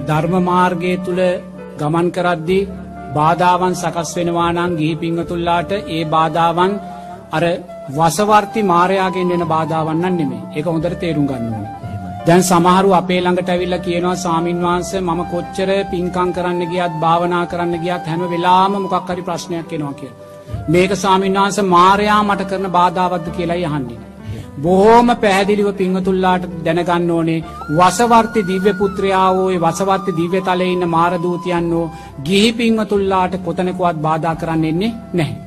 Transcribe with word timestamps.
ධර්ම 0.00 0.34
මාර්ගය 0.42 0.94
තුළ 0.98 1.20
ගමන් 1.78 2.08
කරද්දී 2.10 2.68
බාධාවන් 3.14 3.74
සකස් 3.74 4.10
වෙනවා 4.16 4.50
නං 4.52 4.72
ගිහි 4.76 4.94
පිංහතුල්ලාට 4.96 5.72
ඒ 5.88 6.02
බාධාවන් 6.06 6.72
අර 7.32 7.44
වසවර්ති 7.90 8.60
මාරයාගෙන් 8.64 9.30
වෙන 9.30 9.44
බාධාවන්න 9.46 10.04
නෙමේ 10.12 10.42
එක 10.54 10.66
හොඳට 10.66 10.98
තේරුම් 11.00 11.26
ගන්නවන. 11.26 11.64
දැන් 12.26 12.42
සමහරු 12.42 12.90
අපේ 12.92 13.20
ළඟට 13.20 13.48
ඇවිල්ල 13.48 13.76
කියනවා 13.78 14.16
සාමීන් 14.16 14.60
වහන්ස 14.60 14.90
මම 14.98 15.20
කොච්චර 15.26 15.70
පින්කං 15.90 16.30
කරන්න 16.32 16.62
ගියත් 16.66 16.94
භාවනා 17.00 17.44
කරන්න 17.46 17.74
ගියත් 17.78 18.04
හැම 18.06 18.22
වෙලාම 18.26 18.72
මොකක්කරි 18.76 19.22
ප්‍රශ්නයක් 19.22 19.66
කෙනවා 19.66 19.94
කිය. 19.94 20.12
මේක 20.68 20.92
සාමීන් 20.96 21.34
වහන්ස 21.34 21.58
මාරයා 21.68 22.22
මට 22.22 22.48
කරන 22.48 22.66
බාධාවද්ද 22.70 23.28
කියලා 23.30 23.62
යහන්නේ. 23.62 24.11
බොහෝම 24.58 25.14
පැහැදිලිව 25.16 25.68
පිංහතුල්ලාට 25.74 26.48
දැනගන්න 26.64 27.10
ඕනේ 27.10 27.44
වසවර්ති 27.70 28.46
දිව්‍ය 28.46 28.72
පුත්‍රයාවෝය 28.74 29.56
වසවර්ති 29.58 30.16
දිව්‍ය 30.16 30.40
තලය 30.42 30.66
ඉන්න 30.70 30.88
මාරදූතියන්නෝ 30.88 31.86
ගිහි 32.24 32.50
පිංහතුල්ලාට 32.54 33.40
කොතනකුවත් 33.40 33.96
බාධා 34.00 34.36
කරන්න 34.36 34.64
එන්නේ 34.64 34.92
නැහැ. 35.12 35.42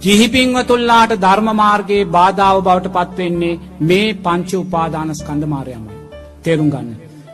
ජිහිපිංවතුල්ලාට 0.00 1.12
ධර්මමාර්ගයේ 1.16 2.08
බාධාව 2.08 2.56
බවට 2.62 2.94
පත්වෙන්නේ 2.96 3.58
මේ 3.82 4.14
පංච 4.16 4.50
උපාදානස්කන්ධ 4.56 5.46
මාරයමයි. 5.46 5.96
තේරුම් 6.42 6.68
ගන්න. 6.70 6.90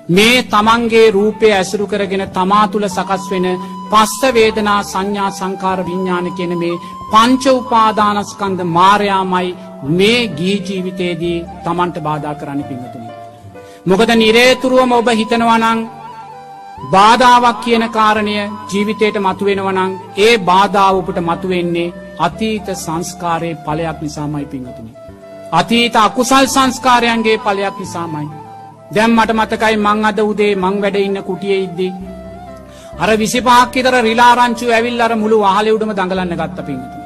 මේ 0.09 0.42
තමන්ගේ 0.45 1.11
රූපය 1.11 1.48
ඇසුරු 1.51 1.87
කරගෙන 1.87 2.25
තමා 2.31 2.65
තුළ 2.69 2.87
සකස් 2.89 3.25
වෙන 3.31 3.47
පස්ස 3.91 4.23
වේදනා 4.33 4.81
සංඥා 4.84 5.31
සංකාර 5.31 5.81
විඤ්ඥාන 5.83 6.28
කෙන 6.33 6.53
මේ 6.59 6.81
පංච 7.12 7.45
උපාදානස්කන්ද 7.53 8.61
මාරයාමයි 8.70 9.55
මේ 9.91 10.29
ගී 10.29 10.56
ජීවිතයේදී 10.61 11.45
තමන්ට 11.65 11.97
බාධා 12.01 12.34
කරන්න 12.34 12.65
පිංහතුනි. 12.65 13.09
මොකද 13.87 14.11
නිරේතුරුවම 14.15 14.92
ඔබ 14.92 15.09
හිතනවනං 15.11 15.80
බාධාවක් 16.91 17.61
කියන 17.61 17.84
කාරණය 17.91 18.37
ජීවිතයට 18.69 19.19
මතුවෙනවනං 19.19 19.92
ඒ 20.19 20.39
බාධාවපට 20.41 21.19
මතුවෙන්නේ 21.20 21.94
අතීත 22.19 22.67
සංස්කාරයේ 22.77 23.61
පලයක් 23.62 24.00
නිසාමයි 24.00 24.47
පිංහතුනි. 24.47 24.92
අතීත 25.53 25.97
අකුසල් 25.98 26.47
සංස්කාරයන්ගේ 26.48 27.39
පලයක් 27.39 27.78
නිසාමයි. 27.78 28.28
දැම් 28.91 29.12
මට 29.12 29.31
මතකයි 29.33 29.77
මං 29.78 30.05
අද 30.05 30.19
උදේ 30.22 30.53
මං 30.56 30.83
වැඩ 30.83 30.97
ඉන්න 30.98 31.22
කුටිය 31.22 31.56
ඉද්දී. 31.59 31.94
අර 32.98 33.11
විසිපාක්කිතර 33.16 33.97
රිලාරංචු 34.03 34.66
ඇවිල් 34.70 35.00
අර 35.00 35.12
මුළු 35.14 35.39
වහලෙවුඩම 35.41 35.92
දඟලන්න 35.92 36.37
ගත්ත 36.37 36.59
පිංහතු. 36.62 36.98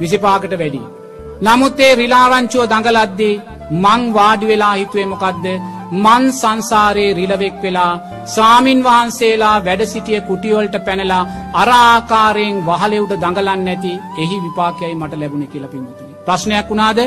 විසිපාකට 0.00 0.54
වැඩි. 0.54 0.99
නමුත් 1.40 1.80
ඒ 1.80 1.92
රිලාරංචුව 1.94 2.64
දඟලද්දී 2.66 3.34
මං 3.74 4.02
වාඩි 4.12 4.46
වෙලා 4.46 4.74
හිතුවේ 4.74 5.06
මොකක්ද 5.06 5.46
මන් 5.94 6.24
සංසාරයේ 6.32 7.14
රිලවෙෙක් 7.14 7.56
වෙලා 7.62 8.00
සාමීන් 8.26 8.80
වහන්සේලා 8.80 9.56
වැඩ 9.60 9.82
සිටිය 9.84 10.20
කුටියවලට 10.20 10.76
පැනලා 10.86 11.28
අරආකාරයෙන් 11.54 12.56
වහලෙවුට 12.62 13.14
දඟලන්න 13.16 13.68
ඇති 13.68 13.92
එහි 14.18 14.36
විපාකයයි 14.38 14.94
මට 14.94 15.14
ලැබුණ 15.14 15.46
කියල 15.46 15.64
පින්වතුනි. 15.66 16.12
ප්‍රශ්නයක් 16.20 16.68
වුණාද 16.68 17.00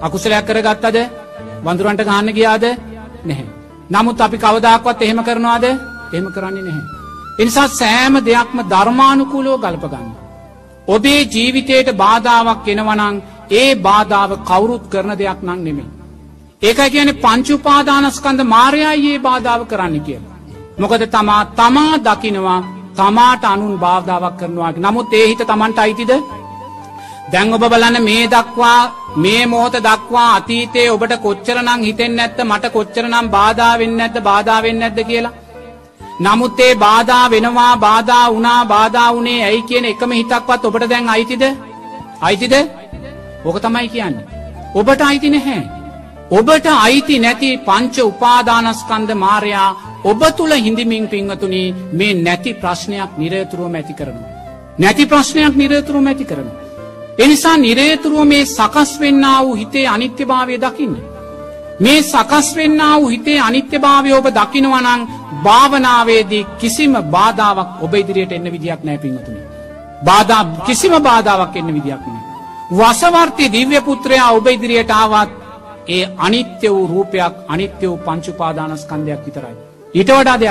අකුසලයක් 0.00 0.44
කර 0.46 0.58
ගත්තද 0.60 0.98
වඳුරන්ට 1.64 2.02
ගහන්න 2.02 2.28
ගියාද 2.30 2.64
නැහැ. 3.24 3.46
නමුත් 3.90 4.20
අපි 4.20 4.38
කවදක්වත් 4.38 5.00
එහෙම 5.02 5.20
කරනවාද 5.22 5.64
එහෙම 5.64 6.26
කරන්නේ 6.28 6.64
නැහැ. 6.64 6.86
එනිසා 7.38 7.68
සෑම 7.70 8.14
දෙයක්ම 8.22 8.58
ධර්මානුකූලෝ 8.66 9.58
ගල්පගන්න. 9.58 10.08
ඔබේ 10.88 11.20
ජීවිතයට 11.26 11.88
බාධාවක් 11.94 12.66
එනවනං 12.68 13.16
ඒ 13.52 13.70
බාධාව 13.76 14.30
කවුරුත් 14.42 14.84
කරන 14.92 15.12
දෙයක් 15.18 15.40
නං 15.42 15.60
නෙමේ. 15.64 15.88
ඒකයි 16.62 16.90
කියන 16.90 17.10
පංචුපාදානස්කන්ද 17.16 18.40
මාරයායේ 18.46 19.18
බාධාව 19.20 19.62
කරන්න 19.66 19.96
කියලා. 20.00 20.36
මොකද 20.78 21.02
තමා 21.08 21.42
තමා 21.52 21.94
දකිනවා 22.00 22.60
තමාට 22.96 23.44
අනුන් 23.44 23.74
බාධාවක් 23.78 24.36
කරනවා 24.38 24.72
නමුත් 24.78 25.12
ඒහිත 25.12 25.42
තමන්ට 25.42 25.78
අයිතිද 25.78 26.12
දැන් 27.32 27.54
ඔබ 27.54 27.64
බලන්න 27.64 27.96
මේ 28.02 28.24
දක්වා 28.28 28.80
මේ 29.16 29.42
මෝත 29.46 29.74
දක්වා 29.80 30.28
අතීතයේ 30.34 30.88
ඔබට 30.90 31.14
කොච්චරනං 31.18 31.84
හිතෙන් 31.86 32.16
නැත්ත 32.16 32.38
මට 32.42 32.72
කොච්චරනම් 32.72 33.26
බාධාවෙන්න 33.28 34.00
ඇත්ද 34.00 34.16
බාධාවෙන්න 34.22 34.82
ඇද 34.82 35.00
කියලා. 35.04 35.36
නමුත් 36.20 36.60
ඒ 36.60 36.74
බාධා 36.76 37.24
වෙනවා 37.30 37.74
බාධා 37.78 38.26
වනා 38.30 38.62
බාධා 38.66 39.08
වනේ 39.14 39.40
ඇයි 39.44 39.62
කියන 39.62 39.84
එකම 39.84 40.10
හිතක්වත් 40.12 40.62
ඔබට 40.64 40.90
දැන් 40.90 41.08
අයිතිද 41.08 41.44
අයිතිද 42.20 42.54
ඕක 43.44 43.60
තමයි 43.60 43.88
කියන්නේ. 43.88 44.24
ඔබට 44.74 45.00
අයිති 45.00 45.30
නැහැ. 45.30 45.62
ඔබට 46.30 46.66
අයිති 46.78 47.18
නැති 47.18 47.50
පංච 47.58 47.96
උපාදානස්කන්ද 48.02 49.10
මාරයා 49.14 49.68
ඔබ 50.04 50.22
තුළ 50.36 50.52
හිඳමින් 50.56 51.08
පිංහතුනී 51.08 51.74
මේ 51.92 52.14
නැති 52.16 52.54
ප්‍රශ්නයක් 52.54 53.10
නිරේතුරුවම 53.18 53.74
ඇති 53.74 53.94
කරනු. 53.94 54.20
නැති 54.78 55.06
ප්‍රශ්නයක් 55.06 55.54
නිරේතුරුවම 55.56 56.06
ඇති 56.06 56.24
කරනු. 56.24 56.52
එනිසා 57.18 57.56
නිරේතුරුව 57.58 58.24
මේ 58.24 58.44
සකස් 58.46 58.90
වෙන්න 59.00 59.24
වූ 59.38 59.54
හිතේ 59.54 59.86
අනිත්‍ය 59.86 60.24
භාවය 60.24 60.56
දකින්න. 60.58 60.94
මේ 61.80 62.02
සකස් 62.02 62.48
වෙන්න 62.56 62.80
වූ 62.92 63.08
හිතේ 63.08 63.40
අනිත්‍ය 63.40 63.78
භාවය 63.78 64.12
ඔබ 64.12 64.26
දකිනවනං 64.30 65.02
භාවනාවේදී 65.44 66.46
කිසිම 66.60 66.94
බාධාවක් 67.10 67.82
ඔබ 67.82 67.92
ඉදිරියට 67.94 68.32
එන්න 68.32 68.52
විදියක් 68.52 68.80
නෑ 68.84 68.98
පිංහතුනි. 68.98 69.40
බාධා 70.04 70.44
කිසිම 70.66 70.94
බාධාවක් 71.02 71.56
එන්න 71.56 71.74
විදියක් 71.74 72.02
නෑ. 72.06 72.29
වසවර්ති 72.70 73.52
දිව්‍ය 73.52 73.80
පුත්‍රයා 73.82 74.30
ඔබ 74.32 74.46
ඉදිරියට 74.46 74.90
ආවත් 74.92 75.30
ඒ 75.88 76.04
අනිත්‍ය 76.18 76.68
වූ 76.68 76.86
රූපයක් 76.86 77.34
අනිත්‍ය 77.48 77.86
වූ 77.88 77.98
පංචුපාදානස්කන්ධයක් 77.98 79.22
විතරයි. 79.26 79.56
ඊට 79.94 80.10
වඩා 80.10 80.36
දෙයක් 80.36 80.48